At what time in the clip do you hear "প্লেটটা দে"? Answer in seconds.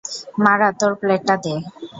1.01-1.53